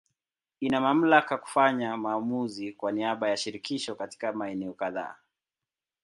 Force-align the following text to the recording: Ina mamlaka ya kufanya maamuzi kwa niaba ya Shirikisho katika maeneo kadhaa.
Ina 0.59 0.81
mamlaka 0.81 1.35
ya 1.35 1.41
kufanya 1.41 1.97
maamuzi 1.97 2.71
kwa 2.73 2.91
niaba 2.91 3.29
ya 3.29 3.37
Shirikisho 3.37 3.95
katika 3.95 4.33
maeneo 4.33 4.73
kadhaa. 4.73 5.15